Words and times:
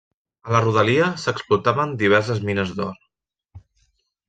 A 0.49 0.53
la 0.53 0.61
rodalia 0.63 1.09
s'explotaven 1.23 1.95
diverses 2.01 2.41
mines 2.49 2.73
d'or. 2.81 2.99